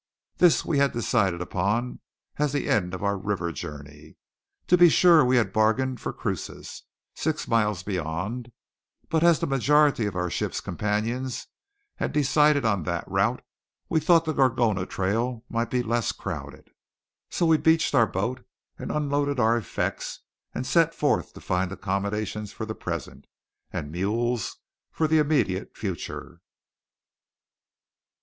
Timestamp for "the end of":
2.53-3.03